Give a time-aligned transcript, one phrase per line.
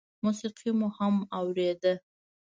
[0.23, 1.93] موسيقي مو هم اورېده.